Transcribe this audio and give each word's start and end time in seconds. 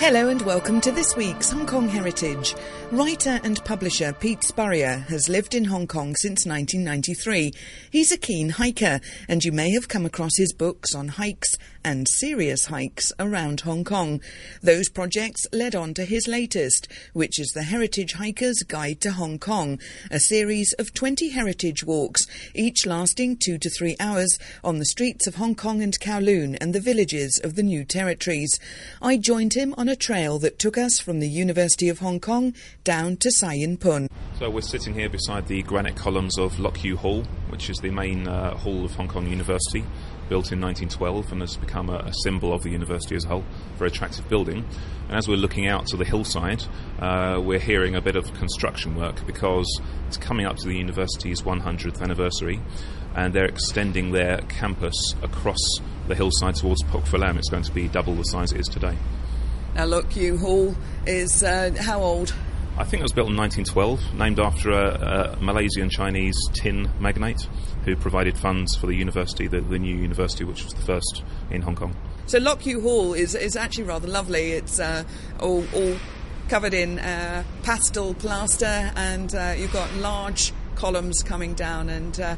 Hello 0.00 0.28
and 0.28 0.40
welcome 0.42 0.80
to 0.82 0.92
this 0.92 1.16
week's 1.16 1.50
Hong 1.50 1.66
Kong 1.66 1.88
Heritage. 1.88 2.54
Writer 2.92 3.40
and 3.42 3.62
publisher 3.64 4.12
Pete 4.12 4.44
Spurrier 4.44 5.04
has 5.08 5.28
lived 5.28 5.56
in 5.56 5.64
Hong 5.64 5.88
Kong 5.88 6.14
since 6.14 6.46
1993. 6.46 7.52
He's 7.90 8.12
a 8.12 8.16
keen 8.16 8.50
hiker, 8.50 9.00
and 9.28 9.44
you 9.44 9.50
may 9.50 9.72
have 9.72 9.88
come 9.88 10.06
across 10.06 10.36
his 10.36 10.52
books 10.52 10.94
on 10.94 11.08
hikes 11.08 11.58
and 11.84 12.06
serious 12.08 12.66
hikes 12.66 13.12
around 13.18 13.60
Hong 13.60 13.82
Kong. 13.82 14.20
Those 14.62 14.88
projects 14.88 15.46
led 15.52 15.74
on 15.74 15.94
to 15.94 16.04
his 16.04 16.28
latest, 16.28 16.86
which 17.12 17.38
is 17.38 17.48
the 17.48 17.64
Heritage 17.64 18.14
Hiker's 18.14 18.62
Guide 18.62 19.00
to 19.02 19.12
Hong 19.12 19.38
Kong, 19.38 19.78
a 20.10 20.20
series 20.20 20.72
of 20.74 20.94
20 20.94 21.30
heritage 21.30 21.84
walks, 21.84 22.26
each 22.54 22.86
lasting 22.86 23.36
two 23.36 23.58
to 23.58 23.70
three 23.70 23.96
hours 23.98 24.38
on 24.62 24.78
the 24.78 24.86
streets 24.86 25.26
of 25.26 25.36
Hong 25.36 25.54
Kong 25.54 25.82
and 25.82 25.98
Kowloon 25.98 26.56
and 26.60 26.74
the 26.74 26.80
villages 26.80 27.40
of 27.42 27.54
the 27.54 27.62
new 27.62 27.84
territories. 27.84 28.58
I 29.02 29.16
joined 29.16 29.54
him 29.54 29.74
on 29.76 29.87
a 29.88 29.96
trail 29.96 30.38
that 30.38 30.58
took 30.58 30.76
us 30.76 30.98
from 30.98 31.20
the 31.20 31.28
University 31.28 31.88
of 31.88 31.98
Hong 32.00 32.20
Kong 32.20 32.54
down 32.84 33.16
to 33.18 33.30
Sai 33.30 33.54
Ying 33.54 33.76
Pun. 33.76 34.08
So 34.38 34.50
we're 34.50 34.60
sitting 34.60 34.94
here 34.94 35.08
beside 35.08 35.48
the 35.48 35.62
granite 35.62 35.96
columns 35.96 36.38
of 36.38 36.58
Loke 36.60 36.84
Yew 36.84 36.96
Hall, 36.96 37.24
which 37.48 37.70
is 37.70 37.78
the 37.78 37.90
main 37.90 38.28
uh, 38.28 38.56
hall 38.56 38.84
of 38.84 38.92
Hong 38.92 39.08
Kong 39.08 39.26
University, 39.26 39.80
built 40.28 40.52
in 40.52 40.60
1912 40.60 41.32
and 41.32 41.40
has 41.40 41.56
become 41.56 41.90
a, 41.90 41.98
a, 41.98 42.12
symbol 42.22 42.52
of 42.52 42.62
the 42.62 42.70
university 42.70 43.16
as 43.16 43.24
a 43.24 43.28
whole. 43.28 43.44
Very 43.76 43.90
attractive 43.90 44.28
building. 44.28 44.64
And 45.08 45.16
as 45.16 45.26
we're 45.26 45.36
looking 45.36 45.66
out 45.66 45.86
to 45.88 45.96
the 45.96 46.04
hillside, 46.04 46.62
uh, 46.98 47.40
we're 47.42 47.58
hearing 47.58 47.96
a 47.96 48.00
bit 48.00 48.16
of 48.16 48.32
construction 48.34 48.94
work 48.94 49.26
because 49.26 49.66
it's 50.06 50.16
coming 50.16 50.46
up 50.46 50.56
to 50.56 50.68
the 50.68 50.76
university's 50.76 51.42
100th 51.42 52.00
anniversary, 52.00 52.60
and 53.16 53.32
they're 53.32 53.46
extending 53.46 54.12
their 54.12 54.38
campus 54.48 55.14
across 55.22 55.58
the 56.06 56.14
hillside 56.14 56.56
towards 56.56 56.82
Pok 56.84 57.06
Fu 57.06 57.16
Lam. 57.16 57.38
It's 57.38 57.50
going 57.50 57.64
to 57.64 57.72
be 57.72 57.88
double 57.88 58.14
the 58.14 58.24
size 58.24 58.52
it 58.52 58.60
is 58.60 58.68
today. 58.68 58.96
Now, 59.78 59.84
Loke 59.84 60.16
Yew 60.16 60.36
Hall 60.38 60.74
is 61.06 61.44
uh, 61.44 61.72
how 61.78 62.00
old? 62.00 62.34
I 62.76 62.82
think 62.82 63.00
it 63.00 63.04
was 63.04 63.12
built 63.12 63.28
in 63.28 63.36
1912, 63.36 64.12
named 64.18 64.40
after 64.40 64.72
a, 64.72 65.36
a 65.38 65.40
Malaysian 65.40 65.88
Chinese 65.88 66.36
tin 66.52 66.90
magnate 66.98 67.46
who 67.84 67.94
provided 67.94 68.36
funds 68.36 68.74
for 68.74 68.88
the 68.88 68.96
university, 68.96 69.46
the, 69.46 69.60
the, 69.60 69.78
new 69.78 69.94
university, 69.94 70.42
which 70.42 70.64
was 70.64 70.74
the 70.74 70.82
first 70.82 71.22
in 71.52 71.62
Hong 71.62 71.76
Kong. 71.76 71.94
So 72.26 72.40
Loke 72.40 72.66
Yew 72.66 72.80
Hall 72.80 73.14
is, 73.14 73.36
is 73.36 73.54
actually 73.54 73.84
rather 73.84 74.08
lovely. 74.08 74.50
It's 74.50 74.80
uh, 74.80 75.04
all, 75.38 75.64
all, 75.72 75.94
covered 76.48 76.74
in 76.74 76.98
uh, 76.98 77.44
pastel 77.62 78.14
plaster, 78.14 78.90
and 78.96 79.32
uh, 79.32 79.54
you've 79.56 79.72
got 79.72 79.94
large 79.94 80.52
columns 80.74 81.22
coming 81.22 81.54
down. 81.54 81.88
And 81.88 82.18
uh, 82.18 82.34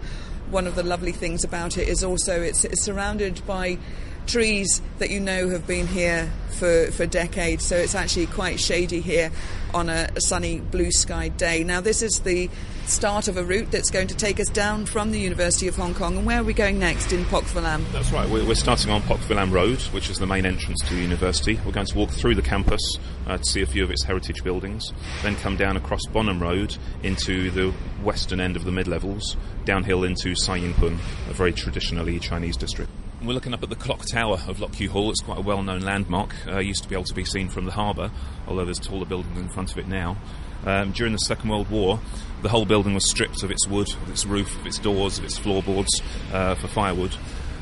one 0.50 0.67
of 0.67 0.75
the 0.75 0.83
lovely 0.83 1.12
things 1.12 1.43
about 1.43 1.78
it 1.78 1.89
is 1.89 2.05
also 2.05 2.43
it's, 2.43 2.67
it's 2.67 2.83
surrounded 2.83 3.41
by 3.47 3.78
trees 4.31 4.81
that 4.98 5.11
you 5.11 5.19
know 5.19 5.48
have 5.48 5.67
been 5.67 5.89
here 5.89 6.31
for, 6.50 6.91
for 6.92 7.06
decades, 7.06 7.64
so 7.64 7.77
it's 7.77 7.95
actually 7.95 8.27
quite 8.27 8.61
shady 8.61 9.00
here 9.00 9.31
on 9.75 9.89
a, 9.89 10.09
a 10.14 10.20
sunny 10.20 10.61
blue 10.61 10.92
sky 10.92 11.28
day. 11.28 11.64
Now, 11.64 11.81
this 11.81 12.03
is 12.03 12.20
the 12.20 12.48
start 12.87 13.28
of 13.28 13.37
a 13.37 13.45
route 13.45 13.70
that's 13.70 13.91
going 13.91 14.09
to 14.09 14.17
take 14.17 14.39
us 14.39 14.48
down 14.48 14.84
from 14.84 15.11
the 15.11 15.19
University 15.19 15.69
of 15.69 15.77
Hong 15.77 15.95
Kong. 15.95 16.17
And 16.17 16.27
where 16.27 16.41
are 16.41 16.45
we 16.45 16.53
going 16.53 16.78
next 16.78 17.12
in 17.12 17.25
Pok 17.25 17.45
Fu 17.45 17.61
Lam? 17.61 17.84
That's 17.92 18.12
right. 18.12 18.28
We're, 18.28 18.47
we're 18.47 18.55
starting 18.55 18.91
on 18.91 19.03
Pok 19.03 19.19
Fu 19.20 19.34
Lam 19.34 19.53
Road, 19.53 19.81
which 19.92 20.11
is 20.11 20.19
the 20.19 20.27
main 20.27 20.47
entrance 20.47 20.81
to 20.89 20.94
the 20.94 21.03
university. 21.03 21.59
We're 21.65 21.72
going 21.72 21.87
to 21.87 21.98
walk 21.98 22.11
through 22.11 22.34
the 22.34 22.42
campus 22.42 22.81
uh, 23.27 23.39
to 23.39 23.44
see 23.44 23.62
a 23.62 23.67
few 23.67 23.83
of 23.83 23.91
its 23.91 24.05
heritage 24.05 24.44
buildings, 24.44 24.92
then 25.22 25.37
come 25.37 25.56
down 25.56 25.77
across 25.77 26.05
Bonham 26.12 26.41
Road 26.41 26.77
into 27.03 27.50
the 27.50 27.70
western 28.03 28.41
end 28.41 28.56
of 28.56 28.65
the 28.65 28.72
mid 28.72 28.87
levels, 28.87 29.37
downhill 29.65 30.05
into 30.05 30.34
Sai 30.34 30.56
Ying 30.56 30.75
Pun, 30.75 30.98
a 31.28 31.33
very 31.33 31.53
traditionally 31.53 32.19
Chinese 32.19 32.56
district. 32.56 32.91
We're 33.23 33.35
looking 33.35 33.53
up 33.53 33.63
at 33.63 33.69
the 33.69 33.77
clock 33.77 34.07
tower 34.07 34.41
of 34.49 34.61
Loke 34.61 34.81
Yew 34.81 34.89
Hall. 34.89 35.11
It's 35.11 35.21
quite 35.21 35.37
a 35.37 35.43
well-known 35.43 35.83
landmark. 35.83 36.35
Uh, 36.47 36.59
used 36.59 36.85
to 36.85 36.89
be 36.89 36.95
able 36.95 37.05
to 37.05 37.15
be 37.15 37.27
seen 37.27 37.51
from 37.51 37.67
the 37.67 37.73
harbour, 37.73 38.11
although 38.49 38.65
there's 38.65 38.79
taller 38.79 39.05
buildings 39.05 39.39
in 39.39 39.51
front 39.51 39.71
of 39.71 39.77
it 39.77 39.87
now. 39.87 40.17
Um, 40.65 40.93
during 40.93 41.12
the 41.12 41.19
Second 41.19 41.51
World 41.51 41.71
War, 41.71 42.01
the 42.41 42.49
whole 42.49 42.65
building 42.65 42.95
was 42.95 43.11
stripped 43.11 43.43
of 43.43 43.51
its 43.51 43.69
wood, 43.69 43.93
of 43.93 44.09
its 44.09 44.25
roof, 44.25 44.59
of 44.59 44.67
its 44.67 44.78
doors, 44.78 45.19
of 45.19 45.27
its 45.27 45.37
floorboards 45.37 46.00
uh, 46.33 46.55
for 46.55 46.67
firewood, 46.69 47.15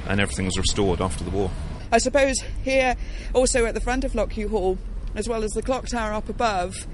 and 0.07 0.21
everything 0.21 0.45
was 0.45 0.57
restored 0.57 1.01
after 1.01 1.25
the 1.25 1.31
war. 1.31 1.51
I 1.91 1.99
suppose 1.99 2.37
here, 2.63 2.95
also 3.35 3.67
at 3.67 3.75
the 3.75 3.81
front 3.81 4.05
of 4.05 4.15
Loke 4.15 4.37
Yew 4.37 4.51
Hall, 4.51 4.79
as 5.17 5.29
well 5.29 5.43
as 5.43 5.51
the 5.51 5.63
clock 5.63 5.89
tower 5.89 6.13
up 6.13 6.29
above, 6.29 6.87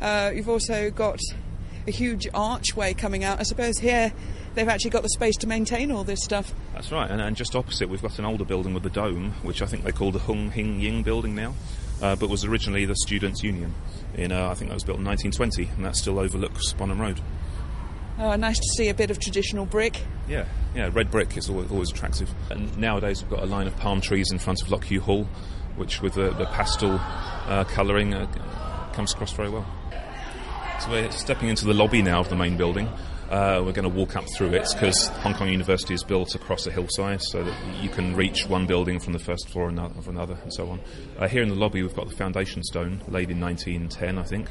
uh, 0.00 0.32
you've 0.34 0.48
also 0.48 0.90
got 0.90 1.20
a 1.86 1.90
huge 1.90 2.26
archway 2.32 2.94
coming 2.94 3.24
out. 3.24 3.40
I 3.40 3.42
suppose 3.42 3.76
here 3.78 4.14
they've 4.56 4.68
actually 4.68 4.90
got 4.90 5.02
the 5.02 5.08
space 5.10 5.36
to 5.36 5.46
maintain 5.46 5.92
all 5.92 6.02
this 6.02 6.24
stuff. 6.24 6.52
That's 6.74 6.90
right, 6.90 7.08
and, 7.08 7.20
and 7.20 7.36
just 7.36 7.54
opposite 7.54 7.88
we've 7.88 8.02
got 8.02 8.18
an 8.18 8.24
older 8.24 8.44
building 8.44 8.74
with 8.74 8.84
a 8.86 8.90
dome, 8.90 9.32
which 9.42 9.62
I 9.62 9.66
think 9.66 9.84
they 9.84 9.92
call 9.92 10.10
the 10.10 10.18
Hung 10.18 10.50
Hing 10.50 10.80
Ying 10.80 11.04
building 11.04 11.36
now, 11.36 11.54
uh, 12.02 12.16
but 12.16 12.28
was 12.28 12.44
originally 12.44 12.84
the 12.86 12.96
Students' 12.96 13.44
Union. 13.44 13.74
In 14.14 14.32
uh, 14.32 14.48
I 14.48 14.54
think 14.54 14.70
that 14.70 14.74
was 14.74 14.84
built 14.84 14.98
in 14.98 15.04
1920, 15.04 15.76
and 15.76 15.84
that 15.84 15.94
still 15.94 16.18
overlooks 16.18 16.72
Bonham 16.72 17.00
Road. 17.00 17.20
Oh, 18.18 18.34
nice 18.34 18.58
to 18.58 18.68
see 18.76 18.88
a 18.88 18.94
bit 18.94 19.10
of 19.10 19.18
traditional 19.18 19.66
brick. 19.66 20.00
Yeah, 20.26 20.46
yeah, 20.74 20.88
red 20.90 21.10
brick 21.10 21.36
is 21.36 21.50
always, 21.50 21.70
always 21.70 21.90
attractive. 21.90 22.32
And 22.50 22.76
nowadays 22.78 23.22
we've 23.22 23.30
got 23.30 23.42
a 23.42 23.46
line 23.46 23.66
of 23.66 23.76
palm 23.76 24.00
trees 24.00 24.30
in 24.32 24.38
front 24.38 24.62
of 24.62 24.70
Loke 24.70 24.90
Yew 24.90 25.02
Hall, 25.02 25.28
which 25.76 26.00
with 26.00 26.14
the, 26.14 26.30
the 26.30 26.46
pastel 26.46 26.98
uh, 26.98 27.64
colouring 27.64 28.14
uh, 28.14 28.26
comes 28.94 29.12
across 29.12 29.32
very 29.34 29.50
well. 29.50 29.66
So 30.80 30.90
we're 30.90 31.10
stepping 31.10 31.50
into 31.50 31.66
the 31.66 31.74
lobby 31.74 32.00
now 32.00 32.20
of 32.20 32.30
the 32.30 32.36
main 32.36 32.56
building. 32.56 32.88
Uh, 33.30 33.60
we're 33.64 33.72
going 33.72 33.82
to 33.82 33.88
walk 33.88 34.14
up 34.14 34.24
through 34.36 34.54
it 34.54 34.68
because 34.72 35.08
Hong 35.08 35.34
Kong 35.34 35.48
University 35.48 35.94
is 35.94 36.04
built 36.04 36.36
across 36.36 36.64
a 36.68 36.70
hillside 36.70 37.20
so 37.20 37.42
that 37.42 37.82
you 37.82 37.88
can 37.88 38.14
reach 38.14 38.46
one 38.46 38.66
building 38.66 39.00
from 39.00 39.12
the 39.12 39.18
first 39.18 39.48
floor 39.48 39.68
of 39.68 40.08
another 40.08 40.38
and 40.44 40.54
so 40.54 40.68
on. 40.70 40.80
Uh, 41.18 41.26
here 41.26 41.42
in 41.42 41.48
the 41.48 41.56
lobby, 41.56 41.82
we've 41.82 41.96
got 41.96 42.08
the 42.08 42.14
foundation 42.14 42.62
stone 42.62 43.02
laid 43.08 43.30
in 43.30 43.40
1910, 43.40 44.18
I 44.18 44.22
think, 44.22 44.48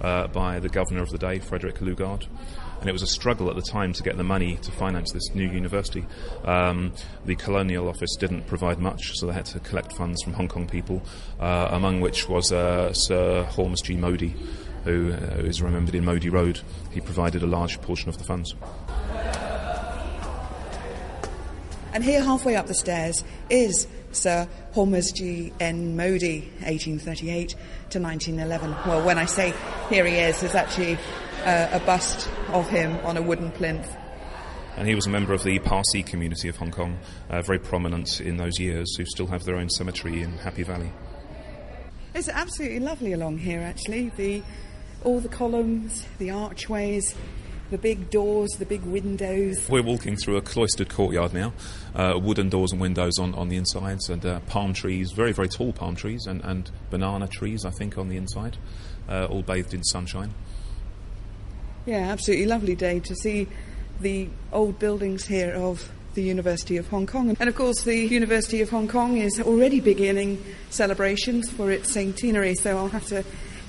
uh, 0.00 0.26
by 0.26 0.58
the 0.58 0.68
governor 0.68 1.02
of 1.02 1.10
the 1.10 1.18
day, 1.18 1.38
Frederick 1.38 1.76
Lugard. 1.76 2.26
And 2.80 2.88
it 2.88 2.92
was 2.92 3.02
a 3.02 3.06
struggle 3.06 3.48
at 3.48 3.54
the 3.54 3.62
time 3.62 3.92
to 3.92 4.02
get 4.02 4.16
the 4.16 4.24
money 4.24 4.56
to 4.56 4.72
finance 4.72 5.12
this 5.12 5.32
new 5.32 5.48
university. 5.48 6.04
Um, 6.44 6.94
the 7.24 7.36
Colonial 7.36 7.88
Office 7.88 8.16
didn't 8.16 8.48
provide 8.48 8.80
much, 8.80 9.12
so 9.14 9.28
they 9.28 9.34
had 9.34 9.46
to 9.46 9.60
collect 9.60 9.92
funds 9.92 10.20
from 10.24 10.32
Hong 10.32 10.48
Kong 10.48 10.66
people, 10.66 11.00
uh, 11.38 11.68
among 11.70 12.00
which 12.00 12.28
was 12.28 12.50
uh, 12.50 12.92
Sir 12.92 13.46
Hormusjee 13.50 13.96
Mody 13.96 14.34
who 14.86 15.12
uh, 15.12 15.42
is 15.44 15.60
remembered 15.60 15.94
in 15.94 16.04
Mody 16.04 16.30
Road. 16.30 16.60
He 16.92 17.00
provided 17.00 17.42
a 17.42 17.46
large 17.46 17.80
portion 17.82 18.08
of 18.08 18.18
the 18.18 18.24
funds. 18.24 18.54
And 21.92 22.04
here, 22.04 22.22
halfway 22.22 22.56
up 22.56 22.66
the 22.66 22.74
stairs, 22.74 23.24
is 23.50 23.88
Sir 24.12 24.46
Hormusjee 24.74 25.52
N. 25.60 25.96
Mody, 25.96 26.42
1838 26.60 27.48
to 27.90 28.00
1911. 28.00 28.70
Well, 28.86 29.04
when 29.04 29.18
I 29.18 29.24
say 29.24 29.54
here 29.88 30.06
he 30.06 30.16
is, 30.16 30.40
there's 30.40 30.54
actually 30.54 30.98
uh, 31.44 31.68
a 31.72 31.80
bust 31.80 32.28
of 32.48 32.68
him 32.68 32.96
on 33.04 33.16
a 33.16 33.22
wooden 33.22 33.50
plinth. 33.50 33.90
And 34.76 34.86
he 34.86 34.94
was 34.94 35.06
a 35.06 35.10
member 35.10 35.32
of 35.32 35.42
the 35.42 35.58
Parsi 35.60 36.02
community 36.02 36.48
of 36.48 36.56
Hong 36.56 36.70
Kong, 36.70 36.98
uh, 37.30 37.40
very 37.40 37.58
prominent 37.58 38.20
in 38.20 38.36
those 38.36 38.60
years, 38.60 38.94
who 38.96 39.06
still 39.06 39.26
have 39.28 39.44
their 39.44 39.56
own 39.56 39.70
cemetery 39.70 40.22
in 40.22 40.32
Happy 40.38 40.62
Valley. 40.62 40.92
It's 42.14 42.28
absolutely 42.28 42.80
lovely 42.80 43.14
along 43.14 43.38
here, 43.38 43.60
actually. 43.60 44.10
The 44.16 44.42
all 45.06 45.20
the 45.20 45.28
columns, 45.28 46.04
the 46.18 46.30
archways, 46.30 47.14
the 47.70 47.78
big 47.78 48.10
doors, 48.10 48.50
the 48.58 48.66
big 48.66 48.82
windows. 48.82 49.68
We're 49.68 49.82
walking 49.82 50.16
through 50.16 50.36
a 50.36 50.42
cloistered 50.42 50.88
courtyard 50.88 51.32
now, 51.32 51.52
uh, 51.94 52.18
wooden 52.20 52.48
doors 52.48 52.72
and 52.72 52.80
windows 52.80 53.12
on, 53.18 53.32
on 53.34 53.48
the 53.48 53.56
insides, 53.56 54.10
and 54.10 54.26
uh, 54.26 54.40
palm 54.40 54.74
trees, 54.74 55.12
very, 55.12 55.32
very 55.32 55.48
tall 55.48 55.72
palm 55.72 55.94
trees, 55.94 56.26
and, 56.26 56.42
and 56.44 56.70
banana 56.90 57.28
trees, 57.28 57.64
I 57.64 57.70
think, 57.70 57.96
on 57.96 58.08
the 58.08 58.16
inside, 58.16 58.56
uh, 59.08 59.26
all 59.26 59.42
bathed 59.42 59.72
in 59.72 59.84
sunshine. 59.84 60.34
Yeah, 61.86 62.10
absolutely 62.10 62.46
lovely 62.46 62.74
day 62.74 62.98
to 62.98 63.14
see 63.14 63.46
the 64.00 64.28
old 64.52 64.80
buildings 64.80 65.24
here 65.26 65.52
of 65.52 65.92
the 66.14 66.22
University 66.22 66.78
of 66.78 66.88
Hong 66.88 67.06
Kong. 67.06 67.36
And 67.38 67.48
of 67.48 67.54
course, 67.54 67.84
the 67.84 67.96
University 67.96 68.60
of 68.60 68.70
Hong 68.70 68.88
Kong 68.88 69.18
is 69.18 69.40
already 69.40 69.78
beginning 69.78 70.42
celebrations 70.70 71.48
for 71.48 71.70
its 71.70 71.92
centenary, 71.92 72.56
so 72.56 72.76
I'll 72.76 72.88
have 72.88 73.06
to 73.06 73.24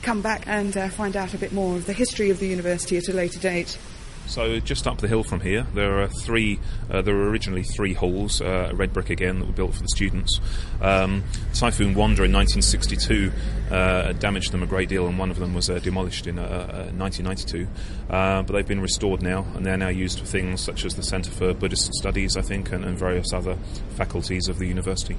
come 0.08 0.22
back 0.22 0.48
and 0.48 0.78
uh, 0.78 0.88
find 0.88 1.18
out 1.18 1.34
a 1.34 1.38
bit 1.38 1.52
more 1.52 1.76
of 1.76 1.86
the 1.86 1.92
history 1.92 2.30
of 2.30 2.40
the 2.40 2.48
university 2.48 2.96
at 2.96 3.10
a 3.10 3.12
later 3.12 3.38
date. 3.40 3.78
So 4.26 4.58
just 4.62 4.88
up 4.88 5.00
the 5.00 5.08
hill 5.10 5.22
from 5.22 5.42
here, 5.42 5.68
there 5.74 6.02
are 6.02 6.08
three. 6.08 6.62
Uh, 6.90 7.02
there 7.02 7.14
were 7.14 7.30
originally 7.30 7.64
three 7.64 7.94
halls, 7.94 8.40
uh, 8.40 8.72
red 8.74 8.94
brick 8.94 9.10
again, 9.10 9.40
that 9.40 9.46
were 9.46 9.52
built 9.52 9.74
for 9.74 9.82
the 9.82 9.90
students. 9.90 10.40
Um, 10.80 11.26
Typhoon 11.54 11.94
Wanda 11.94 12.24
in 12.24 12.32
1962 12.32 13.34
uh, 13.70 14.14
damaged 14.14 14.54
them 14.54 14.64
a 14.64 14.66
great 14.66 14.88
deal, 14.88 15.08
and 15.08 15.20
one 15.20 15.30
of 15.30 15.40
them 15.40 15.54
was 15.54 15.70
uh, 15.70 15.80
demolished 15.80 16.26
in 16.26 16.38
1992. 16.38 17.68
Uh, 18.10 18.14
uh, 18.14 18.42
but 18.44 18.54
they've 18.54 18.66
been 18.66 18.80
restored 18.80 19.22
now, 19.22 19.46
and 19.56 19.66
they're 19.66 19.76
now 19.76 19.90
used 19.90 20.20
for 20.20 20.26
things 20.26 20.62
such 20.62 20.86
as 20.86 20.96
the 20.96 21.04
Centre 21.04 21.32
for 21.32 21.54
Buddhist 21.54 21.94
Studies, 21.96 22.38
I 22.38 22.42
think, 22.42 22.72
and, 22.72 22.86
and 22.86 22.98
various 22.98 23.34
other 23.34 23.58
faculties 23.98 24.48
of 24.48 24.58
the 24.58 24.68
university. 24.68 25.18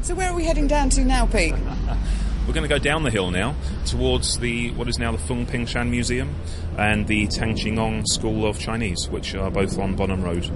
So 0.00 0.14
where 0.14 0.30
are 0.30 0.34
we 0.34 0.44
heading 0.44 0.66
down 0.66 0.88
to 0.90 1.04
now, 1.04 1.26
Pete? 1.26 1.54
We're 2.48 2.54
going 2.54 2.66
to 2.66 2.74
go 2.74 2.78
down 2.78 3.02
the 3.02 3.10
hill 3.10 3.30
now 3.30 3.56
towards 3.84 4.38
the 4.38 4.70
what 4.70 4.88
is 4.88 4.98
now 4.98 5.12
the 5.12 5.18
Fung 5.18 5.44
Ping 5.44 5.66
Shan 5.66 5.90
Museum 5.90 6.34
and 6.78 7.06
the 7.06 7.26
Tang 7.26 7.54
Chi 7.54 7.64
Ngong 7.64 8.06
School 8.06 8.46
of 8.46 8.58
Chinese, 8.58 9.06
which 9.10 9.34
are 9.34 9.50
both 9.50 9.78
on 9.78 9.96
Bonham 9.96 10.22
Road. 10.22 10.50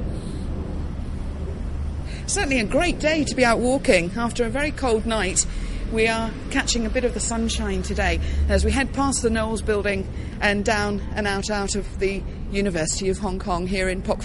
Certainly 2.26 2.60
a 2.60 2.64
great 2.64 2.98
day 2.98 3.24
to 3.24 3.34
be 3.34 3.44
out 3.44 3.58
walking 3.58 4.10
after 4.16 4.46
a 4.46 4.48
very 4.48 4.70
cold 4.70 5.04
night. 5.04 5.44
we 5.92 6.08
are 6.08 6.30
catching 6.50 6.86
a 6.86 6.90
bit 6.90 7.04
of 7.04 7.12
the 7.12 7.20
sunshine 7.20 7.82
today 7.82 8.18
as 8.48 8.64
we 8.64 8.70
head 8.70 8.94
past 8.94 9.20
the 9.20 9.28
Knowles 9.28 9.60
building 9.60 10.08
and 10.40 10.64
down 10.64 11.02
and 11.14 11.26
out 11.26 11.50
out 11.50 11.74
of 11.74 11.98
the 11.98 12.22
University 12.50 13.10
of 13.10 13.18
Hong 13.18 13.38
Kong 13.38 13.66
here 13.66 13.90
in 13.90 14.00
Pok. 14.00 14.22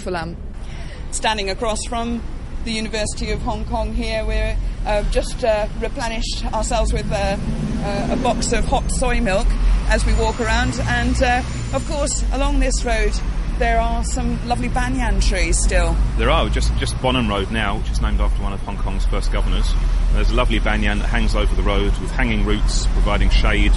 Standing 1.10 1.50
across 1.50 1.84
from 1.86 2.22
the 2.64 2.72
University 2.72 3.30
of 3.30 3.42
Hong 3.42 3.66
Kong 3.66 3.92
here, 3.92 4.24
we're 4.24 4.56
uh, 4.86 5.02
just 5.10 5.44
uh, 5.44 5.66
replenished 5.80 6.44
ourselves 6.52 6.92
with 6.92 7.10
uh, 7.12 7.36
uh 7.84 8.08
a 8.12 8.16
box 8.22 8.52
of 8.52 8.64
hot 8.64 8.90
soy 8.90 9.20
milk 9.20 9.46
as 9.88 10.04
we 10.04 10.14
walk 10.14 10.40
around, 10.40 10.78
and 10.88 11.22
uh, 11.22 11.42
of 11.72 11.86
course, 11.88 12.24
along 12.32 12.60
this 12.60 12.84
road 12.84 13.12
there 13.58 13.80
are 13.80 14.04
some 14.04 14.38
lovely 14.46 14.68
banyan 14.68 15.20
trees 15.20 15.58
still. 15.58 15.96
There 16.16 16.30
are, 16.30 16.48
just 16.48 16.74
just 16.76 17.00
Bonham 17.02 17.28
Road 17.28 17.50
now, 17.50 17.78
which 17.78 17.90
is 17.90 18.00
named 18.00 18.20
after 18.20 18.40
one 18.42 18.52
of 18.52 18.60
Hong 18.60 18.76
Kong's 18.78 19.04
first 19.06 19.32
governors. 19.32 19.68
There's 20.12 20.30
a 20.30 20.34
lovely 20.34 20.60
banyan 20.60 21.00
that 21.00 21.08
hangs 21.08 21.34
over 21.34 21.54
the 21.54 21.62
road 21.62 21.96
with 21.98 22.10
hanging 22.12 22.44
roots, 22.44 22.86
providing 22.86 23.30
shade 23.30 23.72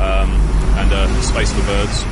um, 0.00 0.30
and 0.76 1.24
space 1.24 1.52
for 1.52 1.62
birds. 1.62 2.04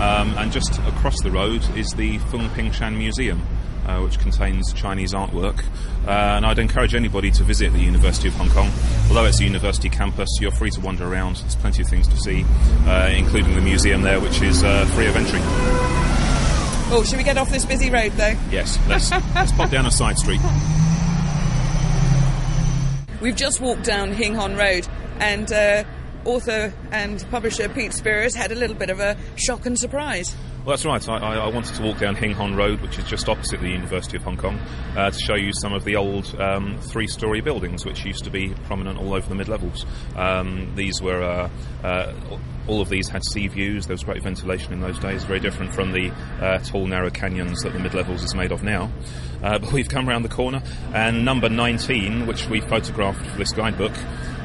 Um, 0.00 0.34
and 0.38 0.50
just 0.50 0.78
across 0.80 1.20
the 1.22 1.30
road 1.30 1.62
is 1.76 1.92
the 1.92 2.18
Fung 2.18 2.48
Ping 2.50 2.72
Shan 2.72 2.96
Museum. 2.96 3.42
Uh, 3.90 4.00
which 4.02 4.20
contains 4.20 4.72
Chinese 4.72 5.14
artwork. 5.14 5.64
Uh, 6.06 6.10
and 6.10 6.46
I'd 6.46 6.60
encourage 6.60 6.94
anybody 6.94 7.32
to 7.32 7.42
visit 7.42 7.72
the 7.72 7.80
University 7.80 8.28
of 8.28 8.34
Hong 8.34 8.48
Kong. 8.50 8.70
Although 9.08 9.24
it's 9.24 9.40
a 9.40 9.44
university 9.44 9.88
campus, 9.88 10.28
you're 10.40 10.52
free 10.52 10.70
to 10.70 10.80
wander 10.80 11.12
around. 11.12 11.36
There's 11.36 11.56
plenty 11.56 11.82
of 11.82 11.88
things 11.88 12.06
to 12.06 12.16
see, 12.18 12.44
uh, 12.86 13.08
including 13.08 13.56
the 13.56 13.60
museum 13.60 14.02
there, 14.02 14.20
which 14.20 14.42
is 14.42 14.62
uh, 14.62 14.84
free 14.94 15.08
of 15.08 15.16
entry. 15.16 15.40
Oh, 16.92 17.02
should 17.04 17.18
we 17.18 17.24
get 17.24 17.36
off 17.36 17.50
this 17.50 17.64
busy 17.64 17.90
road 17.90 18.12
though? 18.12 18.34
Yes, 18.52 18.78
let's, 18.88 19.10
let's 19.34 19.50
pop 19.52 19.70
down 19.70 19.86
a 19.86 19.90
side 19.90 20.18
street. 20.18 20.40
We've 23.20 23.36
just 23.36 23.60
walked 23.60 23.82
down 23.82 24.12
Hing 24.12 24.36
Hon 24.36 24.56
Road 24.56 24.86
and 25.18 25.52
uh, 25.52 25.82
author 26.24 26.72
and 26.92 27.24
publisher 27.32 27.68
Pete 27.68 27.92
Spurrier 27.92 28.28
had 28.36 28.52
a 28.52 28.56
little 28.56 28.76
bit 28.76 28.90
of 28.90 29.00
a 29.00 29.16
shock 29.34 29.66
and 29.66 29.76
surprise. 29.76 30.36
Well, 30.62 30.76
that's 30.76 30.84
right. 30.84 31.08
I, 31.08 31.36
I, 31.36 31.48
wanted 31.48 31.74
to 31.76 31.82
walk 31.82 32.00
down 32.00 32.16
Hing 32.16 32.32
Hon 32.32 32.54
Road, 32.54 32.82
which 32.82 32.98
is 32.98 33.04
just 33.04 33.30
opposite 33.30 33.62
the 33.62 33.70
University 33.70 34.18
of 34.18 34.24
Hong 34.24 34.36
Kong, 34.36 34.58
uh, 34.94 35.10
to 35.10 35.18
show 35.18 35.34
you 35.34 35.52
some 35.54 35.72
of 35.72 35.84
the 35.84 35.96
old 35.96 36.38
um, 36.38 36.76
three 36.82 37.06
story 37.06 37.40
buildings 37.40 37.86
which 37.86 38.04
used 38.04 38.24
to 38.24 38.30
be 38.30 38.52
prominent 38.66 38.98
all 38.98 39.14
over 39.14 39.26
the 39.26 39.34
mid 39.34 39.48
levels. 39.48 39.86
Um, 40.16 40.70
these 40.76 41.00
were, 41.00 41.22
uh, 41.22 41.48
uh, 41.82 42.12
all 42.68 42.82
of 42.82 42.90
these 42.90 43.08
had 43.08 43.24
sea 43.24 43.48
views, 43.48 43.86
there 43.86 43.94
was 43.94 44.04
great 44.04 44.22
ventilation 44.22 44.74
in 44.74 44.80
those 44.82 44.98
days, 44.98 45.24
very 45.24 45.40
different 45.40 45.72
from 45.72 45.92
the 45.92 46.12
uh, 46.42 46.58
tall, 46.58 46.86
narrow 46.86 47.08
canyons 47.08 47.62
that 47.62 47.72
the 47.72 47.78
mid 47.78 47.94
levels 47.94 48.22
is 48.22 48.34
made 48.34 48.52
of 48.52 48.62
now. 48.62 48.92
Uh, 49.42 49.58
but 49.60 49.72
we've 49.72 49.88
come 49.88 50.10
around 50.10 50.24
the 50.24 50.28
corner, 50.28 50.62
and 50.92 51.24
number 51.24 51.48
19, 51.48 52.26
which 52.26 52.50
we 52.50 52.60
photographed 52.60 53.24
for 53.24 53.38
this 53.38 53.52
guidebook, 53.52 53.96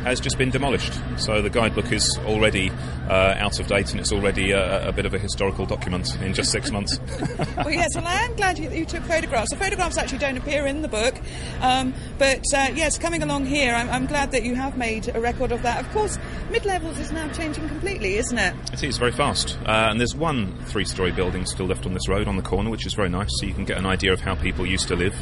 has 0.05 0.21
just 0.21 0.37
been 0.37 0.51
demolished. 0.51 0.93
So 1.17 1.41
the 1.41 1.49
guidebook 1.49 1.91
is 1.91 2.17
already 2.25 2.71
uh, 3.09 3.35
out 3.37 3.59
of 3.59 3.67
date 3.67 3.91
and 3.91 3.99
it's 3.99 4.11
already 4.11 4.51
a, 4.51 4.89
a, 4.89 4.91
bit 4.91 5.05
of 5.05 5.13
a 5.13 5.19
historical 5.19 5.65
document 5.65 6.19
in 6.21 6.33
just 6.33 6.51
six 6.51 6.71
months. 6.71 6.99
well, 7.57 7.71
yes, 7.71 7.89
well, 7.95 8.05
I 8.05 8.23
am 8.23 8.35
glad 8.35 8.57
you, 8.57 8.69
you, 8.71 8.85
took 8.85 9.03
photographs. 9.03 9.51
The 9.51 9.57
photographs 9.57 9.97
actually 9.97 10.19
don't 10.19 10.37
appear 10.37 10.65
in 10.65 10.81
the 10.81 10.87
book, 10.87 11.15
um, 11.61 11.93
but 12.17 12.43
uh, 12.53 12.69
yes, 12.73 12.97
coming 12.97 13.23
along 13.23 13.45
here, 13.45 13.73
I'm, 13.73 13.89
I'm, 13.89 14.05
glad 14.05 14.31
that 14.31 14.43
you 14.43 14.55
have 14.55 14.77
made 14.77 15.13
a 15.15 15.19
record 15.19 15.51
of 15.51 15.63
that. 15.63 15.83
Of 15.83 15.91
course, 15.91 16.17
mid 16.51 16.65
levels 16.65 16.99
is 16.99 17.11
now 17.11 17.27
changing 17.33 17.67
completely, 17.67 18.15
isn't 18.15 18.37
it? 18.37 18.55
It 18.71 18.83
is 18.83 18.97
very 18.97 19.11
fast, 19.11 19.57
uh, 19.65 19.87
and 19.89 19.99
there's 19.99 20.15
one 20.15 20.55
three 20.65 20.85
story 20.85 21.11
building 21.11 21.45
still 21.45 21.65
left 21.65 21.85
on 21.85 21.93
this 21.93 22.07
road 22.07 22.27
on 22.27 22.37
the 22.37 22.43
corner, 22.43 22.69
which 22.69 22.85
is 22.85 22.93
very 22.93 23.09
nice, 23.09 23.29
so 23.39 23.45
you 23.45 23.53
can 23.53 23.65
get 23.65 23.77
an 23.77 23.85
idea 23.85 24.13
of 24.13 24.21
how 24.21 24.35
people 24.35 24.65
used 24.65 24.87
to 24.89 24.95
live. 24.95 25.15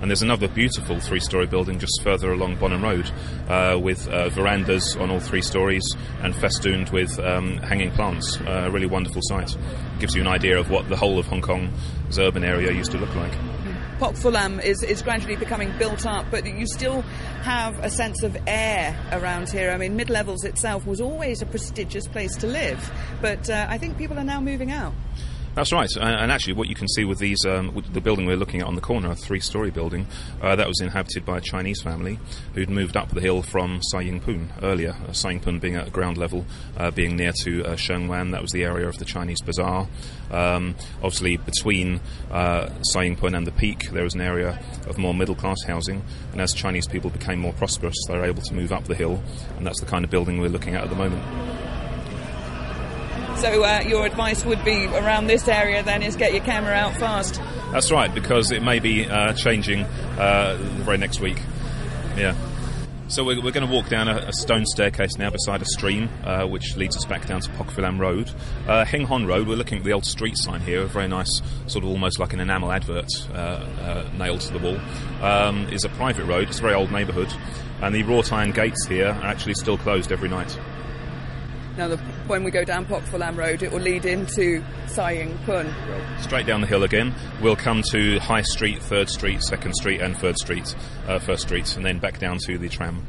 And 0.00 0.10
there's 0.10 0.22
another 0.22 0.48
beautiful 0.48 1.00
three 1.00 1.20
story 1.20 1.46
building 1.46 1.78
just 1.78 2.02
further 2.02 2.32
along 2.32 2.56
Bonham 2.56 2.82
Road 2.82 3.10
uh, 3.48 3.78
with 3.80 4.06
uh, 4.08 4.28
verandas 4.28 4.96
on 5.00 5.10
all 5.10 5.20
three 5.20 5.40
stories 5.40 5.84
and 6.20 6.34
festooned 6.34 6.90
with 6.90 7.18
um, 7.24 7.58
hanging 7.58 7.90
plants. 7.92 8.40
Uh, 8.40 8.64
a 8.66 8.70
really 8.70 8.86
wonderful 8.86 9.20
site. 9.24 9.56
Gives 9.98 10.14
you 10.14 10.20
an 10.20 10.28
idea 10.28 10.58
of 10.58 10.70
what 10.70 10.88
the 10.88 10.96
whole 10.96 11.18
of 11.18 11.26
Hong 11.26 11.40
Kong's 11.40 12.18
urban 12.18 12.44
area 12.44 12.72
used 12.72 12.92
to 12.92 12.98
look 12.98 13.14
like. 13.14 13.32
Pok 13.98 14.16
Fu 14.16 14.28
Lam 14.28 14.58
is, 14.58 14.82
is 14.82 15.02
gradually 15.02 15.36
becoming 15.36 15.72
built 15.78 16.04
up, 16.04 16.26
but 16.30 16.44
you 16.44 16.66
still 16.66 17.02
have 17.42 17.78
a 17.78 17.88
sense 17.88 18.22
of 18.22 18.36
air 18.46 18.98
around 19.12 19.48
here. 19.48 19.70
I 19.70 19.78
mean, 19.78 19.94
mid 19.94 20.10
levels 20.10 20.44
itself 20.44 20.84
was 20.84 21.00
always 21.00 21.42
a 21.42 21.46
prestigious 21.46 22.08
place 22.08 22.36
to 22.38 22.46
live, 22.46 22.90
but 23.22 23.48
uh, 23.48 23.66
I 23.68 23.78
think 23.78 23.96
people 23.96 24.18
are 24.18 24.24
now 24.24 24.40
moving 24.40 24.72
out. 24.72 24.92
That's 25.54 25.72
right, 25.72 25.88
and 26.00 26.32
actually, 26.32 26.54
what 26.54 26.68
you 26.68 26.74
can 26.74 26.88
see 26.88 27.04
with 27.04 27.20
these, 27.20 27.46
um, 27.46 27.72
with 27.76 27.92
the 27.94 28.00
building 28.00 28.26
we're 28.26 28.36
looking 28.36 28.60
at 28.60 28.66
on 28.66 28.74
the 28.74 28.80
corner, 28.80 29.12
a 29.12 29.14
three-story 29.14 29.70
building, 29.70 30.08
uh, 30.42 30.56
that 30.56 30.66
was 30.66 30.80
inhabited 30.80 31.24
by 31.24 31.38
a 31.38 31.40
Chinese 31.40 31.80
family 31.80 32.18
who'd 32.54 32.68
moved 32.68 32.96
up 32.96 33.10
the 33.10 33.20
hill 33.20 33.40
from 33.40 33.78
Sai 33.80 34.00
Ying 34.00 34.18
Pun 34.18 34.52
earlier. 34.62 34.96
Uh, 35.08 35.12
Sai 35.12 35.30
Ying 35.30 35.40
Pun 35.40 35.60
being 35.60 35.76
at 35.76 35.92
ground 35.92 36.18
level, 36.18 36.44
uh, 36.76 36.90
being 36.90 37.14
near 37.14 37.30
to 37.44 37.64
uh, 37.64 37.76
Sheung 37.76 38.08
Wan, 38.08 38.32
that 38.32 38.42
was 38.42 38.50
the 38.50 38.64
area 38.64 38.88
of 38.88 38.98
the 38.98 39.04
Chinese 39.04 39.40
bazaar. 39.42 39.86
Um, 40.32 40.74
obviously, 40.96 41.36
between 41.36 42.00
uh, 42.32 42.70
Sai 42.82 43.04
Ying 43.04 43.14
Pun 43.14 43.36
and 43.36 43.46
the 43.46 43.52
Peak, 43.52 43.90
there 43.92 44.02
was 44.02 44.14
an 44.14 44.22
area 44.22 44.58
of 44.88 44.98
more 44.98 45.14
middle-class 45.14 45.62
housing, 45.68 46.02
and 46.32 46.40
as 46.40 46.52
Chinese 46.52 46.88
people 46.88 47.10
became 47.10 47.38
more 47.38 47.52
prosperous, 47.52 47.94
they 48.08 48.18
were 48.18 48.24
able 48.24 48.42
to 48.42 48.54
move 48.54 48.72
up 48.72 48.84
the 48.86 48.96
hill, 48.96 49.22
and 49.56 49.64
that's 49.64 49.78
the 49.78 49.86
kind 49.86 50.04
of 50.04 50.10
building 50.10 50.40
we're 50.40 50.48
looking 50.48 50.74
at 50.74 50.82
at 50.82 50.90
the 50.90 50.96
moment. 50.96 51.22
So 53.44 53.62
uh, 53.62 53.82
your 53.86 54.06
advice 54.06 54.42
would 54.46 54.64
be 54.64 54.86
around 54.86 55.26
this 55.26 55.48
area 55.48 55.82
then 55.82 56.02
is 56.02 56.16
get 56.16 56.32
your 56.32 56.42
camera 56.42 56.72
out 56.72 56.96
fast. 56.96 57.42
That's 57.72 57.92
right, 57.92 58.12
because 58.14 58.50
it 58.50 58.62
may 58.62 58.78
be 58.78 59.06
uh, 59.06 59.34
changing 59.34 59.82
uh, 59.82 60.56
very 60.58 60.96
next 60.96 61.20
week. 61.20 61.36
Yeah. 62.16 62.34
So 63.08 63.22
we're, 63.22 63.42
we're 63.42 63.52
going 63.52 63.68
to 63.68 63.70
walk 63.70 63.90
down 63.90 64.08
a, 64.08 64.16
a, 64.16 64.32
stone 64.32 64.64
staircase 64.64 65.18
now 65.18 65.28
beside 65.28 65.60
a 65.60 65.66
stream, 65.66 66.08
uh, 66.24 66.46
which 66.46 66.74
leads 66.76 66.96
us 66.96 67.04
back 67.04 67.26
down 67.26 67.42
to 67.42 67.50
Pok 67.50 67.70
Fu 67.70 67.82
Road. 67.82 68.30
Uh, 68.66 68.86
Hing 68.86 69.04
Hon 69.04 69.26
Road, 69.26 69.46
we're 69.46 69.56
looking 69.56 69.76
at 69.76 69.84
the 69.84 69.92
old 69.92 70.06
street 70.06 70.38
sign 70.38 70.62
here, 70.62 70.80
a 70.80 70.86
very 70.86 71.08
nice, 71.08 71.42
sort 71.66 71.84
of 71.84 71.90
almost 71.90 72.18
like 72.18 72.32
an 72.32 72.40
enamel 72.40 72.72
advert 72.72 73.10
uh, 73.30 73.34
uh 73.36 74.08
nailed 74.16 74.40
to 74.40 74.54
the 74.54 74.58
wall. 74.58 74.80
Um, 75.22 75.68
is 75.68 75.84
a 75.84 75.90
private 75.90 76.24
road, 76.24 76.48
it's 76.48 76.60
a 76.60 76.62
very 76.62 76.74
old 76.74 76.90
neighbourhood, 76.90 77.30
and 77.82 77.94
the 77.94 78.04
wrought 78.04 78.32
iron 78.32 78.52
gates 78.52 78.86
here 78.86 79.08
are 79.08 79.26
actually 79.26 79.52
still 79.52 79.76
closed 79.76 80.12
every 80.12 80.30
night. 80.30 80.58
Now, 81.76 81.88
the, 81.88 81.96
when 82.28 82.44
we 82.44 82.50
go 82.50 82.64
down 82.64 82.84
Pok 82.86 83.02
Fu 83.02 83.18
Lam 83.18 83.36
Road, 83.36 83.62
it 83.62 83.72
will 83.72 83.80
lead 83.80 84.04
into 84.04 84.62
Sai 84.86 85.12
Ying 85.12 85.36
Pun. 85.44 85.74
Straight 86.20 86.46
down 86.46 86.60
the 86.60 86.66
hill 86.66 86.84
again, 86.84 87.14
we'll 87.42 87.56
come 87.56 87.82
to 87.90 88.18
High 88.20 88.42
Street, 88.42 88.80
Third 88.80 89.08
Street, 89.10 89.42
Second 89.42 89.74
Street, 89.74 90.00
and 90.00 90.16
Third 90.16 90.38
Street, 90.38 90.74
uh, 91.08 91.18
First 91.18 91.42
Street, 91.42 91.76
and 91.76 91.84
then 91.84 91.98
back 91.98 92.20
down 92.20 92.38
to 92.46 92.58
the 92.58 92.68
tram. 92.68 93.04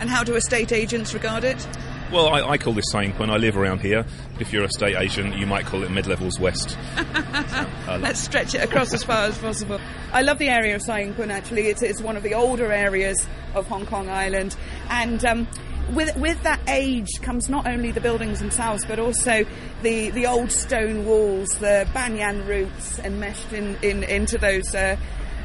And 0.00 0.10
how 0.10 0.24
do 0.24 0.34
estate 0.34 0.72
agents 0.72 1.14
regard 1.14 1.44
it? 1.44 1.66
Well, 2.12 2.28
I, 2.28 2.52
I 2.52 2.58
call 2.58 2.72
this 2.72 2.86
Sai 2.90 3.02
Ying 3.02 3.12
Pun. 3.12 3.30
I 3.30 3.36
live 3.36 3.56
around 3.56 3.80
here. 3.80 4.04
But 4.32 4.40
if 4.40 4.52
you're 4.52 4.62
a 4.62 4.66
estate 4.66 4.96
agent, 4.96 5.36
you 5.36 5.46
might 5.46 5.66
call 5.66 5.82
it 5.82 5.90
mid 5.90 6.06
levels 6.06 6.40
west. 6.40 6.70
so, 6.96 7.66
uh, 7.86 7.98
Let's 8.00 8.20
stretch 8.20 8.54
it 8.54 8.64
across 8.64 8.94
as 8.94 9.04
far 9.04 9.26
as 9.26 9.36
possible. 9.36 9.78
I 10.12 10.22
love 10.22 10.38
the 10.38 10.48
area 10.48 10.74
of 10.74 10.82
Sai 10.82 11.00
Ying 11.00 11.14
Pun, 11.14 11.30
actually. 11.30 11.66
It's, 11.66 11.82
it's 11.82 12.00
one 12.00 12.16
of 12.16 12.22
the 12.22 12.32
older 12.34 12.72
areas 12.72 13.26
of 13.54 13.66
Hong 13.66 13.84
Kong 13.84 14.08
Island. 14.08 14.56
And 14.88 15.22
um, 15.24 15.48
with 15.94 16.16
with 16.16 16.42
that 16.42 16.60
age 16.68 17.08
comes 17.22 17.48
not 17.48 17.66
only 17.66 17.90
the 17.90 18.00
buildings 18.00 18.38
themselves, 18.40 18.84
but 18.84 18.98
also 18.98 19.44
the 19.82 20.10
the 20.10 20.26
old 20.26 20.52
stone 20.52 21.06
walls, 21.06 21.48
the 21.58 21.88
banyan 21.92 22.46
roots 22.46 22.98
enmeshed 22.98 23.52
in, 23.52 23.76
in 23.82 24.02
into 24.04 24.38
those 24.38 24.74
uh, 24.74 24.96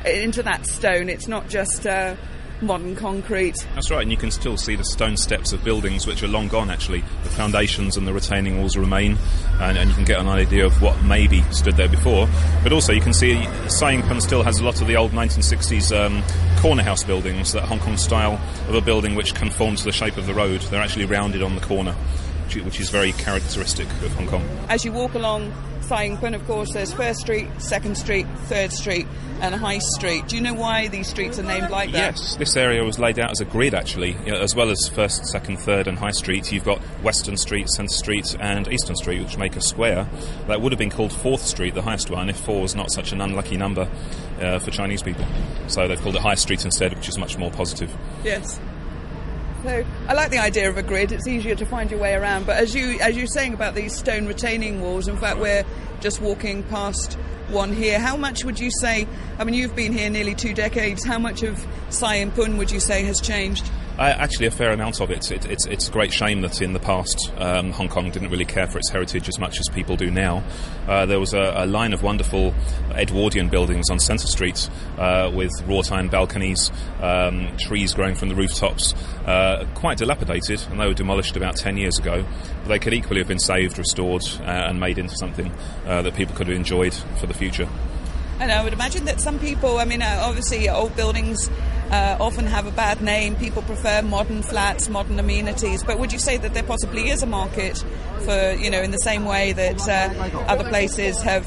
into 0.06 0.44
that 0.44 0.66
stone. 0.66 1.10
It's 1.10 1.28
not 1.28 1.48
just. 1.50 1.86
Uh, 1.86 2.16
modern 2.62 2.96
concrete. 2.96 3.56
That's 3.76 3.92
right, 3.92 4.02
and 4.02 4.12
you 4.12 4.18
can 4.18 4.32
still 4.32 4.58
see 4.58 4.76
the 4.76 4.84
stone 4.84 5.18
steps 5.18 5.54
of 5.54 5.64
buildings 5.64 6.08
which 6.08 6.24
are 6.24 6.28
long 6.28 6.48
gone 6.48 6.70
actually. 6.70 7.02
The 7.24 7.30
foundations 7.30 7.98
and 7.98 8.08
the 8.08 8.14
retaining 8.14 8.58
walls 8.58 8.78
remain, 8.78 9.18
and, 9.60 9.78
and 9.78 9.90
you 9.90 9.96
can 9.96 10.06
get 10.06 10.20
an 10.20 10.28
idea 10.28 10.66
of 10.66 10.82
what 10.82 11.02
maybe 11.04 11.42
stood 11.52 11.76
there 11.76 11.90
before. 11.90 12.28
But 12.64 12.74
also, 12.74 12.94
you 12.94 13.02
can 13.02 13.14
see 13.14 13.44
Sai 13.68 13.92
Ying 13.92 14.04
Pun 14.04 14.22
still 14.22 14.44
has 14.44 14.60
a 14.60 14.66
lot 14.66 14.82
of 14.82 14.88
the 14.88 14.96
old 14.96 15.12
1960s 15.12 15.96
um, 15.96 16.24
corner 16.62 16.84
house 16.84 17.04
buildings, 17.04 17.54
that 17.54 17.64
Hong 17.64 17.80
Kong 17.80 17.98
style 17.98 18.40
of 18.68 18.76
a 18.76 18.82
building 18.82 19.16
which 19.16 19.36
conforms 19.36 19.80
to 19.80 19.86
the 19.86 19.92
shape 19.92 20.18
of 20.18 20.26
the 20.26 20.34
road. 20.34 20.62
They're 20.62 20.82
actually 20.82 21.06
rounded 21.06 21.42
on 21.42 21.56
the 21.56 21.62
corner 21.62 21.96
which 22.62 22.80
is 22.80 22.90
very 22.90 23.12
characteristic 23.14 23.88
of 23.88 24.14
Hong 24.16 24.28
Kong. 24.28 24.44
As 24.70 24.86
you 24.86 24.92
walk 24.92 25.14
along 25.14 25.52
Sai 25.84 26.04
Ying 26.04 26.34
of 26.34 26.46
course, 26.48 26.72
there's 26.72 26.94
First 26.94 27.20
Street, 27.20 27.48
Second 27.58 27.98
Street, 27.98 28.26
Third 28.46 28.72
Street, 28.72 29.06
and 29.42 29.54
High 29.54 29.80
Street. 29.80 30.28
Do 30.28 30.38
you 30.38 30.42
know 30.42 30.54
why 30.54 30.88
these 30.88 31.08
streets 31.08 31.38
are 31.38 31.44
named 31.44 31.70
like 31.70 31.92
that? 31.92 32.16
Yes, 32.16 32.38
this 32.38 32.56
area 32.56 32.84
was 32.84 33.00
laid 33.00 33.20
out 33.20 33.32
as 33.32 33.42
a 33.42 33.46
grid 33.46 33.74
actually, 33.74 34.16
as 34.26 34.56
well 34.56 34.70
as 34.70 34.88
First, 34.88 35.26
Second, 35.26 35.58
Third, 35.58 35.88
and 35.88 35.98
High 35.98 36.12
Street. 36.12 36.52
You've 36.52 36.64
got 36.64 36.80
Western 37.04 37.36
Street, 37.36 37.70
Centre 37.70 37.94
Street, 37.94 38.36
and 38.40 38.68
Eastern 38.70 38.96
Street, 38.96 39.22
which 39.22 39.38
make 39.38 39.56
a 39.58 39.62
square. 39.62 40.08
That 40.48 40.62
would 40.62 40.72
have 40.72 40.80
been 40.80 40.90
called 40.90 41.12
Fourth 41.12 41.42
Street, 41.42 41.74
the 41.74 41.82
highest 41.82 42.10
one, 42.10 42.30
if 42.30 42.38
four 42.38 42.62
was 42.62 42.76
not 42.76 42.92
such 42.92 43.12
an 43.12 43.20
unlucky 43.20 43.58
number 43.58 43.90
uh, 44.40 44.60
for 44.60 44.72
Chinese 44.72 45.04
people. 45.04 45.26
So 45.68 45.88
they've 45.88 46.02
called 46.02 46.16
it 46.16 46.22
High 46.22 46.36
Street 46.36 46.64
instead, 46.64 46.94
which 46.94 47.10
is 47.10 47.18
much 47.18 47.38
more 47.38 47.52
positive. 47.52 47.94
Yes. 48.24 48.60
So 49.64 49.86
I 50.10 50.14
like 50.14 50.30
the 50.30 50.40
idea 50.40 50.70
of 50.70 50.78
a 50.78 50.84
grid. 50.84 51.14
It's 51.14 51.26
easier 51.26 51.56
to 51.56 51.66
find 51.66 51.90
your 51.90 52.00
way 52.02 52.14
around. 52.16 52.46
But 52.46 52.58
as 52.58 52.76
you 52.76 53.00
as 53.00 53.16
you're 53.16 53.28
saying 53.28 53.54
about 53.54 53.76
these 53.76 53.96
stone 53.96 54.26
retaining 54.26 54.82
walls, 54.82 55.08
in 55.08 55.16
fact, 55.16 55.40
we're 55.40 55.64
just 56.02 56.22
walking 56.22 56.64
past 56.64 57.14
one 57.48 57.72
here. 57.72 57.98
How 57.98 58.18
much 58.18 58.44
would 58.44 58.60
you 58.60 58.70
say? 58.70 59.08
I 59.40 59.46
mean, 59.46 59.56
you've 59.56 59.74
been 59.74 59.94
here 59.94 60.10
nearly 60.10 60.36
two 60.36 60.54
decades. 60.54 61.06
How 61.06 61.18
much 61.18 61.44
of 61.44 61.66
Sai 61.90 62.18
Ying 62.18 62.32
Pun 62.32 62.58
would 62.58 62.72
you 62.72 62.82
say 62.82 63.04
has 63.04 63.22
changed? 63.22 63.72
Uh, 63.98 64.02
actually, 64.02 64.48
a 64.48 64.52
fair 64.52 64.72
amount 64.72 65.00
of 65.02 65.12
it. 65.12 65.32
it. 65.32 65.46
it's, 65.46 65.68
it's 65.68 65.88
a 65.88 65.92
great 65.92 66.12
shame 66.12 66.42
that 66.42 66.64
in 66.64 66.74
the 66.74 66.80
past 66.80 67.32
um, 67.38 67.72
Hong 67.72 67.88
Kong 67.88 68.10
didn't 68.10 68.32
really 68.32 68.46
care 68.46 68.66
for 68.66 68.80
its 68.80 68.90
heritage 68.90 69.30
as 69.30 69.38
much 69.38 69.60
as 69.60 69.70
people 69.70 69.96
do 69.96 70.10
now. 70.10 70.44
Uh, 70.88 71.06
there 71.06 71.20
was 71.20 71.34
a, 71.36 71.54
a, 71.58 71.68
line 71.68 71.94
of 71.94 72.02
wonderful 72.02 72.56
Edwardian 72.92 73.50
buildings 73.50 73.92
on 73.92 74.00
Centre 74.00 74.26
Street 74.26 74.68
uh, 74.98 75.32
with 75.32 75.52
wrought 75.68 75.92
iron 75.92 76.08
balconies, 76.08 76.72
um, 77.02 77.56
trees 77.58 77.94
growing 77.94 78.16
from 78.16 78.30
the 78.30 78.36
rooftops, 78.36 78.96
uh, 79.28 79.68
quite 79.76 80.00
dilapidated, 80.00 80.60
and 80.72 80.80
they 80.80 80.88
were 80.88 80.96
demolished 80.96 81.38
about 81.38 81.56
10 81.56 81.78
years 81.78 82.00
ago. 82.00 82.26
But 82.64 82.70
they 82.70 82.80
could 82.80 82.96
equally 82.96 83.20
have 83.20 83.28
been 83.28 83.40
saved, 83.40 83.78
restored, 83.78 84.24
uh, 84.40 84.44
and 84.44 84.80
made 84.80 84.98
into 84.98 85.16
something 85.18 85.52
uh, 85.86 86.02
that 86.02 86.16
people 86.16 86.36
could 86.36 86.48
have 86.48 86.56
enjoyed 86.56 86.96
for 87.20 87.28
the 87.28 87.36
future. 87.36 87.70
And 88.40 88.52
I 88.52 88.64
would 88.64 88.74
imagine 88.74 89.06
that 89.06 89.22
some 89.22 89.38
people, 89.38 89.78
I 89.78 89.86
mean, 89.86 90.02
obviously, 90.02 90.68
old 90.68 90.96
buildings 90.96 91.50
uh, 91.94 92.18
often 92.20 92.48
have 92.48 92.66
a 92.66 92.72
bad 92.72 93.02
name. 93.02 93.36
People 93.36 93.62
prefer 93.62 94.02
modern 94.02 94.42
flats, 94.42 94.90
modern 94.90 95.20
amenities. 95.20 95.84
But 95.84 96.00
would 96.00 96.12
you 96.12 96.18
say 96.18 96.38
that 96.38 96.56
there 96.56 96.64
possibly 96.64 97.10
is 97.10 97.22
a 97.22 97.28
market 97.28 97.78
for, 98.22 98.54
you 98.54 98.72
know, 98.72 98.82
in 98.82 98.90
the 98.90 98.98
same 98.98 99.26
way 99.26 99.54
that 99.54 99.88
uh, 99.88 100.44
other 100.48 100.68
places 100.68 101.22
have 101.22 101.46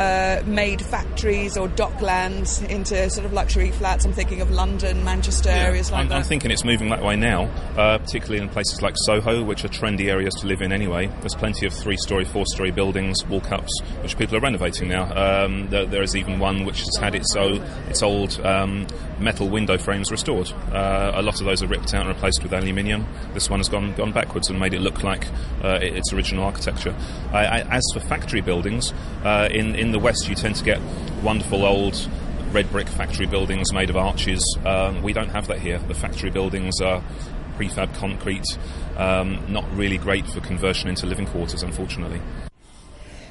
uh, 0.00 0.42
made 0.46 0.80
factories 0.80 1.58
or 1.58 1.68
docklands 1.68 2.66
into 2.68 3.10
sort 3.10 3.26
of 3.26 3.34
luxury 3.34 3.70
flats. 3.70 4.06
I'm 4.06 4.14
thinking 4.14 4.40
of 4.40 4.50
London, 4.50 5.04
Manchester, 5.04 5.50
yeah, 5.50 5.64
areas 5.64 5.90
like 5.90 6.00
I'm, 6.00 6.08
that. 6.08 6.14
I'm 6.16 6.22
thinking 6.22 6.50
it's 6.50 6.64
moving 6.64 6.88
that 6.88 7.02
way 7.02 7.16
now, 7.16 7.44
uh, 7.76 7.98
particularly 7.98 8.42
in 8.42 8.48
places 8.48 8.80
like 8.80 8.94
Soho, 8.96 9.44
which 9.44 9.62
are 9.62 9.68
trendy 9.68 10.08
areas 10.08 10.32
to 10.36 10.46
live 10.46 10.62
in 10.62 10.72
anyway. 10.72 11.08
There's 11.20 11.34
plenty 11.34 11.66
of 11.66 11.74
three 11.74 11.98
story, 11.98 12.24
four 12.24 12.46
story 12.46 12.70
buildings, 12.70 13.26
walk 13.26 13.52
ups, 13.52 13.78
which 14.02 14.16
people 14.16 14.36
are 14.38 14.40
renovating 14.40 14.88
now. 14.88 15.44
Um, 15.44 15.68
there, 15.68 15.84
there 15.84 16.02
is 16.02 16.16
even 16.16 16.38
one 16.38 16.64
which 16.64 16.80
has 16.80 16.96
had 16.96 17.14
its, 17.14 17.36
old, 17.36 17.60
its 17.88 18.02
old 18.02 18.40
um, 18.40 18.86
metal 19.18 19.50
window 19.50 19.76
frames 19.76 20.10
restored. 20.10 20.50
Uh, 20.72 21.12
a 21.14 21.20
lot 21.20 21.40
of 21.40 21.44
those 21.44 21.62
are 21.62 21.66
ripped 21.66 21.92
out 21.92 22.06
and 22.06 22.08
replaced 22.08 22.42
with 22.42 22.54
aluminium. 22.54 23.06
This 23.34 23.50
one 23.50 23.60
has 23.60 23.68
gone, 23.68 23.94
gone 23.94 24.12
backwards 24.12 24.48
and 24.48 24.58
made 24.58 24.72
it 24.72 24.80
look 24.80 25.02
like 25.02 25.26
uh, 25.62 25.78
its 25.82 26.10
original 26.14 26.44
architecture. 26.44 26.96
I, 27.32 27.44
I, 27.44 27.76
as 27.76 27.84
for 27.92 28.00
factory 28.00 28.40
buildings, 28.40 28.94
uh, 29.24 29.48
in, 29.50 29.74
in 29.90 29.92
the 29.92 29.98
West 29.98 30.28
you 30.28 30.36
tend 30.36 30.54
to 30.54 30.62
get 30.62 30.80
wonderful 31.20 31.64
old 31.64 32.08
red 32.52 32.70
brick 32.70 32.86
factory 32.86 33.26
buildings 33.26 33.72
made 33.72 33.90
of 33.90 33.96
arches. 33.96 34.40
Um, 34.64 35.02
we 35.02 35.12
don't 35.12 35.30
have 35.30 35.48
that 35.48 35.58
here. 35.58 35.78
The 35.78 35.94
factory 35.94 36.30
buildings 36.30 36.80
are 36.80 37.02
prefab 37.56 37.92
concrete, 37.96 38.44
um, 38.96 39.52
not 39.52 39.64
really 39.76 39.98
great 39.98 40.26
for 40.28 40.40
conversion 40.42 40.88
into 40.88 41.06
living 41.06 41.26
quarters, 41.26 41.64
unfortunately. 41.64 42.22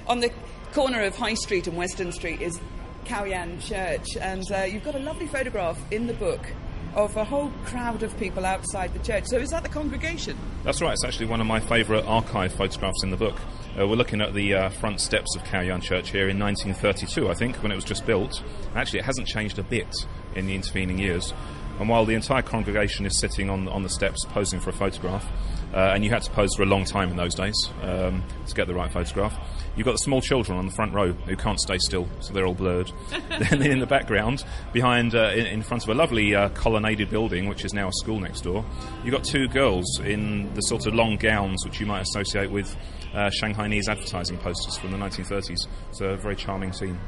On 0.07 0.19
the 0.19 0.31
corner 0.73 1.01
of 1.01 1.15
High 1.15 1.35
Street 1.35 1.65
and 1.67 1.77
Western 1.77 2.11
Street 2.11 2.41
is 2.41 2.59
Khao 3.05 3.61
Church, 3.61 4.17
and 4.19 4.43
uh, 4.51 4.63
you've 4.63 4.83
got 4.83 4.95
a 4.95 4.99
lovely 4.99 5.27
photograph 5.27 5.79
in 5.91 6.07
the 6.07 6.13
book 6.13 6.45
of 6.93 7.15
a 7.15 7.23
whole 7.23 7.51
crowd 7.63 8.03
of 8.03 8.17
people 8.19 8.45
outside 8.45 8.93
the 8.93 8.99
church. 8.99 9.27
So 9.27 9.37
is 9.37 9.51
that 9.51 9.63
the 9.63 9.69
congregation? 9.69 10.37
That's 10.65 10.81
right. 10.81 10.91
It's 10.91 11.05
actually 11.05 11.27
one 11.27 11.39
of 11.39 11.47
my 11.47 11.61
favourite 11.61 12.03
archive 12.03 12.51
photographs 12.51 13.01
in 13.03 13.11
the 13.11 13.17
book. 13.17 13.39
Uh, 13.77 13.87
we're 13.87 13.95
looking 13.95 14.19
at 14.19 14.33
the 14.33 14.53
uh, 14.53 14.69
front 14.69 14.99
steps 14.99 15.35
of 15.35 15.43
Khao 15.43 15.81
Church 15.81 16.09
here 16.09 16.27
in 16.27 16.39
1932, 16.39 17.29
I 17.29 17.33
think, 17.33 17.55
when 17.57 17.71
it 17.71 17.75
was 17.75 17.83
just 17.83 18.05
built. 18.05 18.43
Actually, 18.75 18.99
it 18.99 19.05
hasn't 19.05 19.27
changed 19.27 19.59
a 19.59 19.63
bit 19.63 19.87
in 20.35 20.47
the 20.47 20.55
intervening 20.55 20.97
years. 20.97 21.33
And 21.79 21.87
while 21.87 22.03
the 22.03 22.15
entire 22.15 22.41
congregation 22.41 23.05
is 23.05 23.17
sitting 23.19 23.49
on, 23.49 23.67
on 23.69 23.83
the 23.83 23.89
steps 23.89 24.25
posing 24.25 24.59
for 24.59 24.71
a 24.71 24.73
photograph, 24.73 25.25
uh, 25.73 25.91
and 25.93 26.03
you 26.03 26.09
had 26.09 26.23
to 26.23 26.31
pose 26.31 26.49
for 26.55 26.63
a 26.63 26.65
long 26.65 26.83
time 26.83 27.09
in 27.11 27.15
those 27.15 27.35
days 27.35 27.55
um, 27.83 28.23
to 28.47 28.55
get 28.55 28.67
the 28.67 28.73
right 28.73 28.91
photograph. 28.91 29.37
You've 29.75 29.85
got 29.85 29.91
the 29.91 29.99
small 29.99 30.19
children 30.19 30.57
on 30.57 30.65
the 30.65 30.71
front 30.71 30.93
row 30.93 31.13
who 31.13 31.35
can't 31.35 31.59
stay 31.59 31.77
still, 31.77 32.07
so 32.19 32.33
they're 32.33 32.47
all 32.47 32.55
blurred. 32.55 32.91
then 33.29 33.61
in 33.61 33.79
the 33.79 33.85
background, 33.85 34.43
behind, 34.73 35.13
uh, 35.13 35.31
in, 35.33 35.45
in, 35.45 35.61
front 35.61 35.83
of 35.83 35.89
a 35.89 35.93
lovely 35.93 36.35
uh, 36.35 36.49
colonnaded 36.49 37.09
building, 37.09 37.47
which 37.47 37.63
is 37.63 37.73
now 37.73 37.87
a 37.87 37.93
school 37.93 38.19
next 38.19 38.41
door, 38.41 38.65
you've 39.03 39.13
got 39.13 39.23
two 39.23 39.47
girls 39.47 39.99
in 39.99 40.51
the 40.55 40.61
sort 40.61 40.87
of 40.87 40.95
long 40.95 41.17
gowns 41.17 41.63
which 41.63 41.79
you 41.79 41.85
might 41.85 42.01
associate 42.01 42.49
with 42.49 42.75
uh, 43.13 43.29
Shanghainese 43.41 43.87
advertising 43.87 44.37
posters 44.37 44.77
from 44.77 44.91
the 44.91 44.97
1930s. 44.97 45.67
It's 45.89 46.01
a 46.01 46.15
very 46.15 46.35
charming 46.35 46.73
scene. 46.73 46.99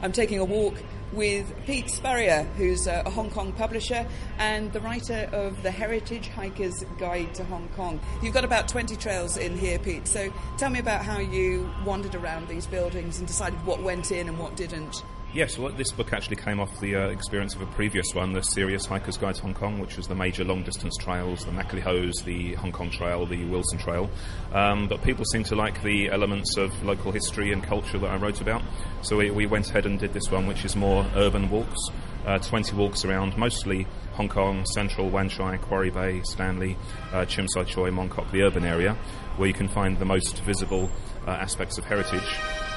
I'm 0.00 0.12
taking 0.12 0.38
a 0.38 0.44
walk 0.44 0.74
with 1.12 1.52
Pete 1.66 1.90
Spurrier, 1.90 2.44
who's 2.56 2.86
a 2.86 3.02
Hong 3.10 3.30
Kong 3.30 3.52
publisher 3.52 4.06
and 4.38 4.72
the 4.72 4.80
writer 4.80 5.28
of 5.32 5.62
the 5.62 5.70
Heritage 5.70 6.28
Hiker's 6.28 6.84
Guide 6.98 7.34
to 7.34 7.44
Hong 7.44 7.68
Kong. 7.70 7.98
You've 8.22 8.34
got 8.34 8.44
about 8.44 8.68
20 8.68 8.94
trails 8.96 9.36
in 9.36 9.56
here, 9.58 9.78
Pete. 9.78 10.06
So 10.06 10.32
tell 10.56 10.70
me 10.70 10.78
about 10.78 11.04
how 11.04 11.18
you 11.18 11.68
wandered 11.84 12.14
around 12.14 12.48
these 12.48 12.66
buildings 12.66 13.18
and 13.18 13.26
decided 13.26 13.64
what 13.66 13.82
went 13.82 14.12
in 14.12 14.28
and 14.28 14.38
what 14.38 14.56
didn't. 14.56 15.02
Yes, 15.34 15.58
well, 15.58 15.70
this 15.70 15.92
book 15.92 16.14
actually 16.14 16.36
came 16.36 16.58
off 16.58 16.80
the 16.80 16.96
uh, 16.96 17.08
experience 17.08 17.54
of 17.54 17.60
a 17.60 17.66
previous 17.66 18.14
one, 18.14 18.32
the 18.32 18.40
Serious 18.40 18.86
Hiker's 18.86 19.18
Guide 19.18 19.34
to 19.34 19.42
Hong 19.42 19.52
Kong, 19.52 19.78
which 19.78 19.98
was 19.98 20.08
the 20.08 20.14
major 20.14 20.42
long 20.42 20.62
distance 20.62 20.96
trails, 20.96 21.44
the 21.44 21.50
Maclehose, 21.50 22.24
the 22.24 22.54
Hong 22.54 22.72
Kong 22.72 22.90
Trail, 22.90 23.26
the 23.26 23.44
Wilson 23.44 23.78
Trail. 23.78 24.08
Um, 24.54 24.88
but 24.88 25.02
people 25.02 25.26
seem 25.26 25.44
to 25.44 25.54
like 25.54 25.82
the 25.82 26.08
elements 26.08 26.56
of 26.56 26.82
local 26.82 27.12
history 27.12 27.52
and 27.52 27.62
culture 27.62 27.98
that 27.98 28.08
I 28.08 28.16
wrote 28.16 28.40
about. 28.40 28.62
So 29.02 29.18
we, 29.18 29.30
we 29.30 29.44
went 29.44 29.68
ahead 29.68 29.84
and 29.84 29.98
did 30.00 30.14
this 30.14 30.30
one, 30.30 30.46
which 30.46 30.64
is 30.64 30.74
more 30.74 31.06
urban 31.14 31.50
walks. 31.50 31.78
Uh, 32.24 32.38
20 32.38 32.74
walks 32.74 33.04
around 33.04 33.36
mostly 33.36 33.86
Hong 34.14 34.30
Kong, 34.30 34.64
Central, 34.64 35.10
Wan 35.10 35.28
Chai, 35.28 35.58
Quarry 35.58 35.90
Bay, 35.90 36.22
Stanley, 36.22 36.78
uh, 37.12 37.26
Tsim 37.26 37.46
Sha 37.52 37.64
Tsui, 37.64 37.92
Mong 37.92 38.08
Kok, 38.08 38.32
the 38.32 38.44
urban 38.44 38.64
area, 38.64 38.94
where 39.36 39.48
you 39.48 39.54
can 39.54 39.68
find 39.68 39.98
the 39.98 40.06
most 40.06 40.38
visible 40.40 40.90
uh, 41.26 41.32
aspects 41.32 41.76
of 41.76 41.84
heritage. 41.84 42.34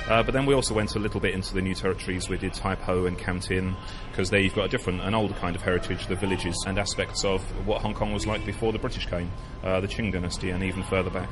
Uh, 0.10 0.22
but 0.24 0.34
then 0.34 0.46
we 0.46 0.54
also 0.54 0.74
went 0.74 0.96
a 0.96 1.00
little 1.00 1.20
bit 1.22 1.34
into 1.34 1.54
the 1.54 1.62
new 1.62 1.74
territories. 1.74 2.28
We 2.28 2.38
did 2.38 2.54
Tai 2.54 2.76
Po 2.76 3.06
and 3.06 3.18
Kam 3.18 3.40
Tin, 3.40 3.76
because 4.10 4.30
there 4.30 4.40
you've 4.40 4.56
got 4.56 4.66
a 4.66 4.70
different, 4.70 5.02
an 5.02 5.14
older 5.14 5.34
kind 5.36 5.56
of 5.56 5.62
heritage, 5.62 6.08
the 6.08 6.16
villages 6.16 6.56
and 6.68 6.78
aspects 6.78 7.24
of 7.24 7.42
what 7.66 7.82
Hong 7.82 7.94
Kong 7.94 8.12
was 8.12 8.28
like 8.28 8.46
before 8.46 8.74
the 8.74 8.80
British 8.80 9.06
came, 9.06 9.32
uh, 9.64 9.80
the 9.80 9.88
Qing 9.88 10.12
dynasty, 10.12 10.50
and 10.50 10.64
even 10.64 10.84
further 10.84 11.10
back. 11.10 11.30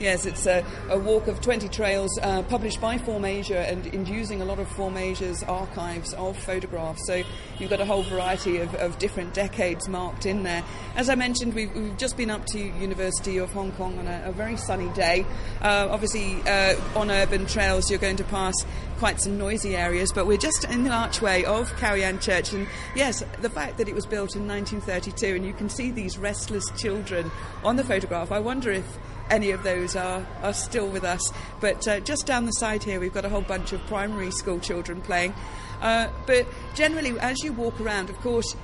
Yes, 0.00 0.24
it's 0.24 0.46
a, 0.46 0.64
a, 0.88 0.98
walk 0.98 1.26
of 1.28 1.42
20 1.42 1.68
trails 1.68 2.18
uh, 2.22 2.42
published 2.44 2.80
by 2.80 2.96
FormAsia 2.96 3.70
and, 3.70 3.84
and, 3.88 4.08
using 4.08 4.40
a 4.40 4.46
lot 4.46 4.58
of 4.58 4.66
FormAsia's 4.68 5.42
archives 5.42 6.14
of 6.14 6.38
photographs. 6.38 7.06
So 7.06 7.22
you've 7.58 7.68
got 7.68 7.82
a 7.82 7.84
whole 7.84 8.02
variety 8.04 8.56
of, 8.56 8.74
of 8.76 8.98
different 8.98 9.34
decades 9.34 9.90
marked 9.90 10.24
in 10.24 10.42
there. 10.42 10.64
As 10.96 11.10
I 11.10 11.16
mentioned, 11.16 11.52
we've, 11.52 11.70
we've 11.74 11.98
just 11.98 12.16
been 12.16 12.30
up 12.30 12.46
to 12.46 12.58
University 12.58 13.36
of 13.36 13.52
Hong 13.52 13.72
Kong 13.72 13.98
on 13.98 14.06
a, 14.06 14.22
a 14.24 14.32
very 14.32 14.56
sunny 14.56 14.88
day. 14.94 15.26
Uh, 15.60 15.88
obviously, 15.90 16.40
uh, 16.46 16.76
on 16.96 17.10
urban 17.10 17.44
trails, 17.44 17.90
you're 17.90 17.98
going 17.98 18.16
to 18.16 18.24
pass 18.24 18.54
quite 19.00 19.18
some 19.18 19.38
noisy 19.38 19.74
areas, 19.74 20.12
but 20.12 20.26
we're 20.26 20.36
just 20.36 20.64
in 20.64 20.84
the 20.84 20.90
archway 20.90 21.42
of 21.44 21.72
Yai 21.80 22.12
Church. 22.18 22.52
And 22.52 22.68
yes, 22.94 23.24
the 23.40 23.48
fact 23.48 23.78
that 23.78 23.88
it 23.88 23.94
was 23.94 24.04
built 24.04 24.36
in 24.36 24.46
1932 24.46 25.36
and 25.36 25.46
you 25.46 25.54
can 25.54 25.70
see 25.70 25.90
these 25.90 26.18
restless 26.18 26.70
children 26.76 27.30
on 27.64 27.76
the 27.76 27.82
photograph, 27.82 28.30
I 28.30 28.40
wonder 28.40 28.70
if 28.70 28.98
any 29.30 29.52
of 29.52 29.62
those 29.62 29.96
are, 29.96 30.26
are 30.42 30.52
still 30.52 30.86
with 30.86 31.02
us. 31.02 31.32
But 31.62 31.88
uh, 31.88 32.00
just 32.00 32.26
down 32.26 32.44
the 32.44 32.52
side 32.52 32.84
here, 32.84 33.00
we've 33.00 33.14
got 33.14 33.24
a 33.24 33.30
whole 33.30 33.40
bunch 33.40 33.72
of 33.72 33.80
primary 33.86 34.30
school 34.30 34.60
children 34.60 35.00
playing. 35.00 35.32
Uh, 35.80 36.10
but 36.26 36.46
generally, 36.74 37.18
as 37.20 37.42
you 37.42 37.54
walk 37.54 37.80
around, 37.80 38.10
of 38.10 38.20
course, 38.20 38.54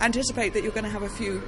anticipate 0.00 0.54
that 0.54 0.64
you're 0.64 0.72
going 0.72 0.82
to 0.82 0.90
have 0.90 1.04
a 1.04 1.08
few 1.08 1.40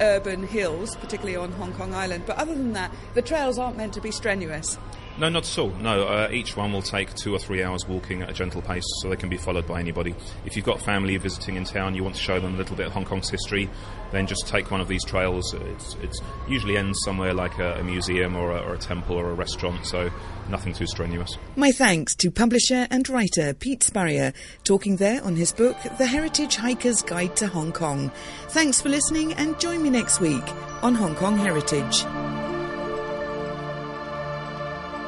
urban 0.00 0.46
hills, 0.46 0.96
particularly 0.96 1.36
on 1.36 1.52
Hong 1.52 1.74
Kong 1.74 1.92
Island. 1.92 2.24
But 2.26 2.38
other 2.38 2.54
than 2.54 2.72
that, 2.72 2.90
the 3.12 3.20
trails 3.20 3.58
aren't 3.58 3.76
meant 3.76 3.92
to 3.92 4.00
be 4.00 4.10
strenuous. 4.10 4.78
No, 5.18 5.28
not 5.28 5.46
at 5.46 5.58
all. 5.58 5.70
No, 5.70 6.04
uh, 6.04 6.28
each 6.32 6.56
one 6.56 6.72
will 6.72 6.82
take 6.82 7.14
two 7.14 7.34
or 7.34 7.38
three 7.38 7.62
hours 7.62 7.86
walking 7.86 8.22
at 8.22 8.30
a 8.30 8.32
gentle 8.32 8.62
pace 8.62 8.84
so 9.02 9.10
they 9.10 9.16
can 9.16 9.28
be 9.28 9.36
followed 9.36 9.66
by 9.66 9.78
anybody. 9.80 10.14
If 10.46 10.56
you've 10.56 10.64
got 10.64 10.80
family 10.80 11.16
visiting 11.18 11.56
in 11.56 11.64
town, 11.64 11.94
you 11.94 12.02
want 12.02 12.14
to 12.16 12.22
show 12.22 12.40
them 12.40 12.54
a 12.54 12.56
little 12.56 12.76
bit 12.76 12.86
of 12.86 12.92
Hong 12.92 13.04
Kong's 13.04 13.28
history, 13.28 13.68
then 14.12 14.26
just 14.26 14.46
take 14.46 14.70
one 14.70 14.80
of 14.80 14.88
these 14.88 15.04
trails. 15.04 15.52
It's, 15.52 15.94
it's 16.02 16.20
usually 16.48 16.76
ends 16.76 16.98
somewhere 17.04 17.34
like 17.34 17.58
a, 17.58 17.74
a 17.74 17.84
museum 17.84 18.34
or 18.34 18.52
a, 18.52 18.60
or 18.60 18.74
a 18.74 18.78
temple 18.78 19.16
or 19.16 19.30
a 19.30 19.34
restaurant, 19.34 19.84
so 19.84 20.10
nothing 20.48 20.72
too 20.72 20.86
strenuous. 20.86 21.36
My 21.54 21.70
thanks 21.70 22.14
to 22.16 22.30
publisher 22.30 22.86
and 22.90 23.06
writer 23.08 23.52
Pete 23.52 23.82
Spurrier, 23.82 24.32
talking 24.64 24.96
there 24.96 25.22
on 25.22 25.36
his 25.36 25.52
book, 25.52 25.76
The 25.98 26.06
Heritage 26.06 26.56
Hiker's 26.56 27.02
Guide 27.02 27.36
to 27.36 27.46
Hong 27.46 27.72
Kong. 27.72 28.10
Thanks 28.48 28.80
for 28.80 28.88
listening 28.88 29.34
and 29.34 29.58
join 29.60 29.82
me 29.82 29.90
next 29.90 30.20
week 30.20 30.44
on 30.82 30.94
Hong 30.94 31.14
Kong 31.14 31.36
Heritage. 31.36 32.04